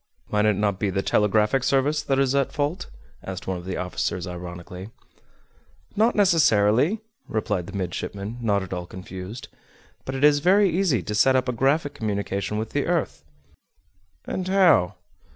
[0.31, 2.87] "Might it not be the telegraphic service that is at fault?"
[3.23, 4.89] asked one of the officers ironically.
[5.95, 9.47] "Not necessarily," replied the midshipman, not at all confused.
[10.03, 13.23] "But it is very easy to set up a graphic communication with the earth."
[14.25, 14.95] "And how?"